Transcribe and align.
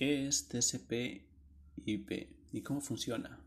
¿Qué 0.00 0.26
es 0.26 0.48
TCP/IP 0.48 2.10
y 2.52 2.62
cómo 2.62 2.80
funciona? 2.80 3.38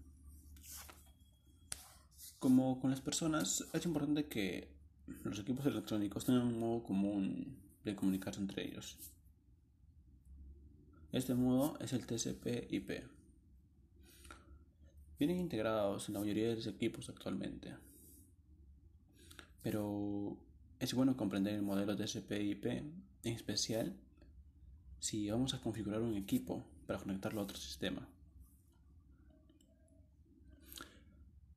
Como 2.38 2.80
con 2.80 2.92
las 2.92 3.02
personas, 3.02 3.66
es 3.74 3.86
importante 3.88 4.28
que 4.28 4.68
los 5.24 5.40
equipos 5.40 5.66
electrónicos 5.66 6.26
tengan 6.26 6.46
un 6.46 6.60
modo 6.60 6.84
común 6.84 7.58
de 7.84 7.96
comunicarse 7.96 8.40
entre 8.40 8.68
ellos. 8.68 9.00
Este 11.12 11.34
modo 11.34 11.76
es 11.80 11.92
el 11.92 12.06
TCP/IP. 12.06 13.02
Vienen 15.18 15.40
integrados 15.40 16.08
en 16.08 16.14
la 16.14 16.20
mayoría 16.20 16.50
de 16.50 16.58
los 16.58 16.68
equipos 16.68 17.10
actualmente. 17.10 17.74
Pero 19.64 20.38
es 20.80 20.94
bueno 20.94 21.18
comprender 21.18 21.56
el 21.56 21.64
modelo 21.64 21.96
TCP/IP, 21.96 22.66
en 22.68 23.34
especial 23.34 23.98
si 25.04 25.30
vamos 25.30 25.54
a 25.54 25.60
configurar 25.60 26.02
un 26.02 26.16
equipo 26.16 26.64
para 26.88 26.98
conectarlo 26.98 27.42
a 27.42 27.44
otro 27.44 27.58
sistema. 27.58 28.08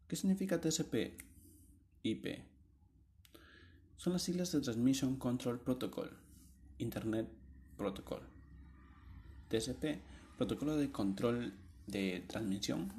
¿Qué 0.08 0.16
significa 0.16 0.60
TCP/IP? 0.60 2.42
Son 3.96 4.14
las 4.14 4.22
siglas 4.22 4.50
de 4.50 4.60
Transmission 4.60 5.14
Control 5.16 5.60
Protocol, 5.60 6.10
Internet 6.78 7.28
Protocol. 7.76 8.22
TCP, 9.48 10.02
protocolo 10.36 10.76
de 10.76 10.90
control 10.90 11.54
de 11.86 12.24
transmisión. 12.26 12.92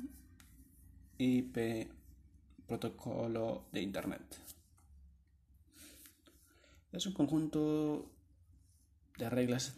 IP, 1.18 1.92
protocolo 2.68 3.66
de 3.74 3.82
Internet. 3.82 4.24
Es 6.94 7.06
un 7.06 7.12
conjunto 7.12 8.10
de 9.18 9.30
reglas 9.30 9.78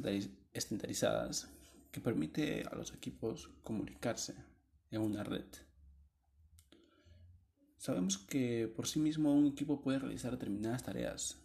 estandarizadas 0.53 1.49
que 1.91 2.01
permite 2.01 2.63
a 2.69 2.75
los 2.75 2.93
equipos 2.93 3.49
comunicarse 3.63 4.35
en 4.91 5.01
una 5.01 5.23
red. 5.23 5.45
Sabemos 7.77 8.17
que 8.17 8.67
por 8.67 8.87
sí 8.87 8.99
mismo 8.99 9.33
un 9.33 9.47
equipo 9.47 9.81
puede 9.81 9.99
realizar 9.99 10.31
determinadas 10.31 10.83
tareas, 10.83 11.37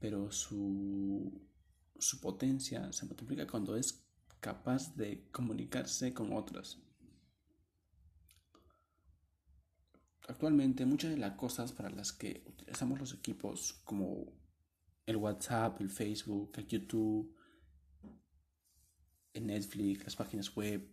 pero 0.00 0.32
su, 0.32 1.40
su 1.98 2.20
potencia 2.20 2.92
se 2.92 3.06
multiplica 3.06 3.46
cuando 3.46 3.76
es 3.76 4.04
capaz 4.40 4.94
de 4.96 5.28
comunicarse 5.30 6.12
con 6.12 6.32
otras. 6.32 6.78
Actualmente 10.26 10.86
muchas 10.86 11.10
de 11.10 11.18
las 11.18 11.36
cosas 11.36 11.72
para 11.72 11.90
las 11.90 12.12
que 12.12 12.42
utilizamos 12.46 12.98
los 12.98 13.12
equipos 13.14 13.80
como 13.84 14.39
el 15.10 15.16
WhatsApp, 15.16 15.80
el 15.80 15.90
Facebook, 15.90 16.52
el 16.56 16.66
YouTube, 16.68 17.36
el 19.32 19.46
Netflix, 19.46 20.04
las 20.04 20.16
páginas 20.16 20.54
web, 20.54 20.88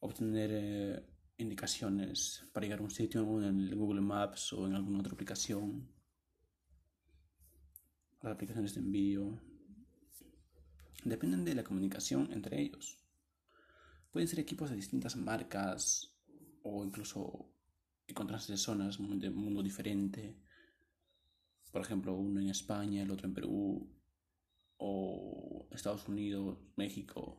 obtener 0.00 0.50
eh, 0.52 1.06
indicaciones 1.38 2.44
para 2.52 2.66
llegar 2.66 2.80
a 2.80 2.84
un 2.84 2.90
sitio 2.90 3.22
en 3.42 3.60
el 3.60 3.74
Google 3.76 4.00
Maps 4.00 4.52
o 4.52 4.66
en 4.66 4.74
alguna 4.74 4.98
otra 4.98 5.12
aplicación, 5.12 5.88
las 8.20 8.32
aplicaciones 8.32 8.74
de 8.74 8.80
envío, 8.80 9.40
dependen 11.04 11.44
de 11.44 11.54
la 11.54 11.64
comunicación 11.64 12.32
entre 12.32 12.60
ellos. 12.60 12.98
Pueden 14.10 14.28
ser 14.28 14.40
equipos 14.40 14.70
de 14.70 14.76
distintas 14.76 15.16
marcas 15.16 16.16
o 16.62 16.84
incluso 16.84 17.54
encontrarse 18.08 18.56
zonas 18.56 18.98
de 18.98 19.28
un 19.28 19.36
mundo 19.36 19.62
diferente 19.62 20.36
por 21.72 21.82
ejemplo, 21.82 22.14
uno 22.14 22.40
en 22.40 22.48
España, 22.48 23.02
el 23.02 23.10
otro 23.10 23.26
en 23.26 23.34
Perú, 23.34 23.88
o 24.76 25.68
Estados 25.72 26.08
Unidos, 26.08 26.58
México. 26.76 27.36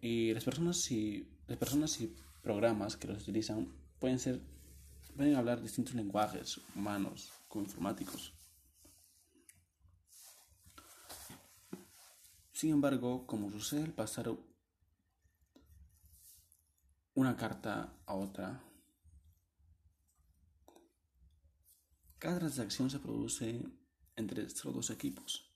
Y 0.00 0.34
las 0.34 0.44
personas 0.44 0.90
y 0.90 1.28
las 1.46 1.58
personas 1.58 2.00
y 2.00 2.14
programas 2.42 2.96
que 2.96 3.08
los 3.08 3.22
utilizan 3.22 3.72
pueden 3.98 4.18
ser 4.18 4.40
pueden 5.16 5.36
hablar 5.36 5.62
distintos 5.62 5.94
lenguajes 5.94 6.60
humanos 6.74 7.32
como 7.48 7.64
informáticos. 7.64 8.34
Sin 12.52 12.70
embargo, 12.70 13.26
como 13.26 13.50
sucede 13.50 13.84
al 13.84 13.92
pasar 13.92 14.30
una 17.14 17.36
carta 17.36 17.96
a 18.06 18.14
otra, 18.14 18.62
Cada 22.24 22.38
transacción 22.38 22.88
se 22.88 23.00
produce 23.00 23.62
entre 24.16 24.44
estos 24.44 24.72
dos 24.72 24.88
equipos. 24.88 25.52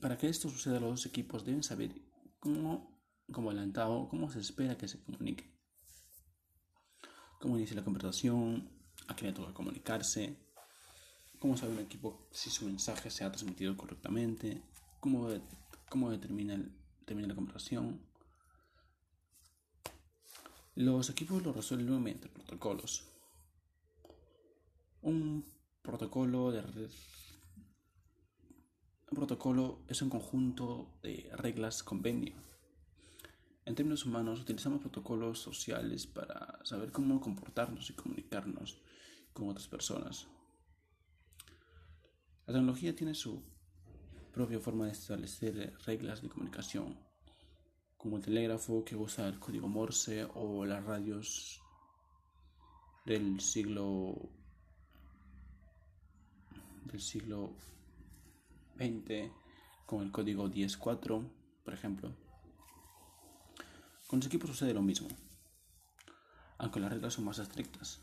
Para 0.00 0.16
que 0.16 0.30
esto 0.30 0.48
suceda, 0.48 0.80
los 0.80 0.88
dos 0.88 1.04
equipos 1.04 1.44
deben 1.44 1.62
saber 1.62 1.92
cómo, 2.40 2.98
como 3.30 3.50
adelantado, 3.50 4.08
cómo 4.08 4.30
se 4.30 4.40
espera 4.40 4.78
que 4.78 4.88
se 4.88 5.04
comunique. 5.04 5.54
Cómo 7.42 7.58
inicia 7.58 7.76
la 7.76 7.84
conversación, 7.84 8.70
a 9.06 9.14
quién 9.14 9.30
le 9.30 9.36
toca 9.36 9.52
comunicarse, 9.52 10.34
cómo 11.38 11.58
sabe 11.58 11.74
un 11.74 11.80
equipo 11.80 12.26
si 12.32 12.48
su 12.48 12.64
mensaje 12.64 13.10
se 13.10 13.24
ha 13.24 13.30
transmitido 13.30 13.76
correctamente, 13.76 14.62
cómo, 14.98 15.28
cómo 15.90 16.10
determina, 16.10 16.58
termina 17.04 17.28
la 17.28 17.34
conversación, 17.34 18.07
los 20.78 21.10
equipos 21.10 21.42
lo 21.42 21.52
resuelven 21.52 22.00
mediante 22.00 22.28
protocolos. 22.28 23.04
Un 25.02 25.44
protocolo 25.82 26.52
de 26.52 26.60
un 29.10 29.16
protocolo 29.16 29.82
es 29.88 30.02
un 30.02 30.08
conjunto 30.08 30.94
de 31.02 31.28
reglas 31.32 31.82
convenio. 31.82 32.36
En 33.64 33.74
términos 33.74 34.06
humanos 34.06 34.40
utilizamos 34.40 34.80
protocolos 34.80 35.40
sociales 35.40 36.06
para 36.06 36.60
saber 36.64 36.92
cómo 36.92 37.20
comportarnos 37.20 37.90
y 37.90 37.94
comunicarnos 37.94 38.78
con 39.32 39.48
otras 39.48 39.66
personas. 39.66 40.28
La 42.46 42.54
tecnología 42.54 42.94
tiene 42.94 43.16
su 43.16 43.42
propia 44.32 44.60
forma 44.60 44.86
de 44.86 44.92
establecer 44.92 45.76
reglas 45.86 46.22
de 46.22 46.28
comunicación 46.28 47.07
como 47.98 48.16
el 48.16 48.22
telégrafo 48.22 48.84
que 48.84 48.94
usa 48.94 49.26
el 49.26 49.40
código 49.40 49.66
Morse 49.66 50.24
o 50.34 50.64
las 50.64 50.84
radios 50.84 51.60
del 53.04 53.40
siglo 53.40 54.30
del 56.84 57.00
siglo 57.00 57.56
XX 58.76 59.32
con 59.84 60.02
el 60.02 60.12
código 60.12 60.48
10.4 60.48 61.28
por 61.64 61.74
ejemplo. 61.74 62.14
Con 64.06 64.20
los 64.20 64.26
equipos 64.26 64.50
sucede 64.50 64.72
lo 64.72 64.82
mismo 64.82 65.08
aunque 66.58 66.80
las 66.80 66.90
reglas 66.90 67.14
son 67.14 67.24
más 67.24 67.38
estrictas. 67.38 68.00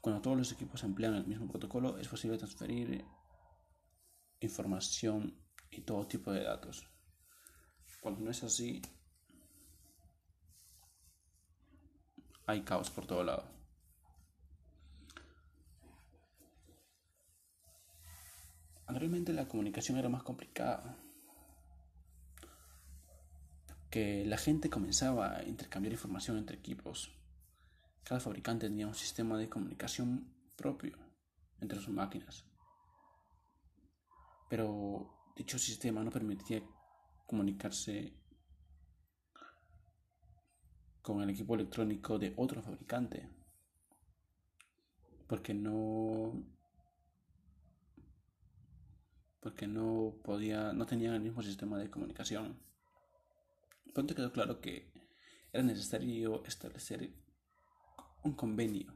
Cuando 0.00 0.22
todos 0.22 0.36
los 0.36 0.52
equipos 0.52 0.82
emplean 0.84 1.14
el 1.14 1.26
mismo 1.26 1.48
protocolo 1.48 1.98
es 1.98 2.08
posible 2.08 2.38
transferir 2.38 3.04
información 4.40 5.34
y 5.70 5.82
todo 5.82 6.06
tipo 6.06 6.32
de 6.32 6.44
datos 6.44 6.89
cuando 8.00 8.20
no 8.20 8.30
es 8.30 8.42
así, 8.42 8.82
hay 12.46 12.62
caos 12.62 12.90
por 12.90 13.06
todo 13.06 13.22
lado. 13.22 13.44
Anteriormente 18.86 19.32
la 19.32 19.46
comunicación 19.46 19.98
era 19.98 20.08
más 20.08 20.24
complicada. 20.24 20.96
Que 23.88 24.24
la 24.24 24.36
gente 24.36 24.70
comenzaba 24.70 25.36
a 25.36 25.44
intercambiar 25.44 25.92
información 25.92 26.38
entre 26.38 26.56
equipos. 26.56 27.12
Cada 28.02 28.20
fabricante 28.20 28.68
tenía 28.68 28.86
un 28.86 28.94
sistema 28.94 29.36
de 29.38 29.48
comunicación 29.48 30.32
propio 30.56 30.96
entre 31.60 31.78
sus 31.78 31.90
máquinas. 31.90 32.44
Pero 34.48 35.32
dicho 35.36 35.58
sistema 35.58 36.02
no 36.02 36.10
permitía 36.10 36.62
comunicarse 37.30 38.12
con 41.00 41.22
el 41.22 41.30
equipo 41.30 41.54
electrónico 41.54 42.18
de 42.18 42.34
otro 42.36 42.60
fabricante. 42.60 43.28
Porque 45.28 45.54
no 45.54 46.44
porque 49.38 49.68
no 49.68 50.16
podía 50.24 50.72
no 50.72 50.86
tenían 50.86 51.14
el 51.14 51.20
mismo 51.20 51.40
sistema 51.40 51.78
de 51.78 51.88
comunicación. 51.88 52.58
Pronto 53.94 54.16
quedó 54.16 54.32
claro 54.32 54.60
que 54.60 54.92
era 55.52 55.62
necesario 55.62 56.44
establecer 56.44 57.14
un 58.24 58.32
convenio 58.34 58.92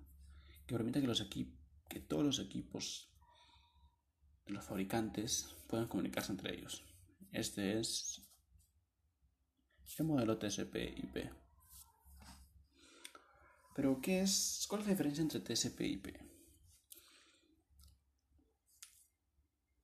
que 0.67 0.75
permita 0.75 1.01
que 1.01 1.07
los 1.07 1.21
equipos 1.21 1.57
que 1.89 2.01
todos 2.01 2.25
los 2.25 2.39
equipos 2.41 3.13
de 4.47 4.55
los 4.55 4.65
fabricantes 4.65 5.55
puedan 5.69 5.87
comunicarse 5.87 6.33
entre 6.33 6.55
ellos 6.55 6.94
este 7.35 7.79
es 7.81 8.23
el 9.99 10.07
modelo 10.07 10.39
TCP/IP. 10.39 11.31
Pero, 13.75 14.01
¿qué 14.01 14.23
es? 14.23 14.67
¿Cuál 14.69 14.83
es 14.83 14.87
la 14.87 14.93
diferencia 14.93 15.23
entre 15.23 15.41
TCP 15.41 15.81
y 15.81 15.93
IP? 15.95 16.07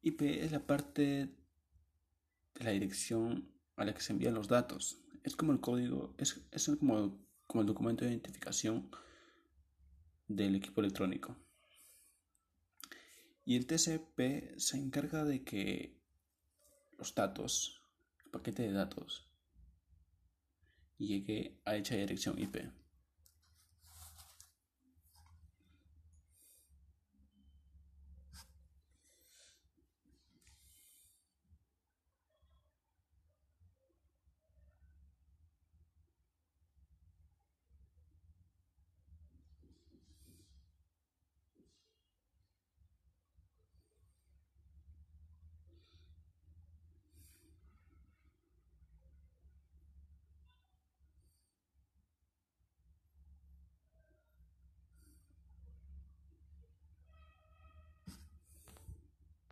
IP 0.02 0.22
es 0.22 0.52
la 0.52 0.64
parte 0.64 1.02
de 2.54 2.64
la 2.64 2.70
dirección 2.70 3.52
a 3.76 3.84
la 3.84 3.94
que 3.94 4.00
se 4.00 4.12
envían 4.12 4.34
los 4.34 4.48
datos. 4.48 5.02
Es 5.24 5.34
como 5.34 5.52
el 5.52 5.60
código, 5.60 6.14
es, 6.18 6.40
es 6.52 6.70
como, 6.78 7.18
como 7.46 7.62
el 7.62 7.66
documento 7.66 8.04
de 8.04 8.12
identificación 8.12 8.90
del 10.28 10.54
equipo 10.54 10.80
electrónico. 10.80 11.36
Y 13.44 13.56
el 13.56 13.66
TCP 13.66 14.56
se 14.58 14.76
encarga 14.76 15.24
de 15.24 15.42
que 15.42 15.99
los 17.00 17.14
datos, 17.14 17.82
el 18.24 18.30
paquete 18.30 18.62
de 18.62 18.72
datos, 18.72 19.26
llegue 20.98 21.58
a 21.64 21.74
hecha 21.76 21.96
dirección 21.96 22.38
IP. 22.38 22.58